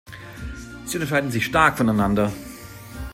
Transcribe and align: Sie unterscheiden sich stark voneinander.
Sie 0.85 0.97
unterscheiden 0.97 1.29
sich 1.29 1.45
stark 1.45 1.77
voneinander. 1.77 2.31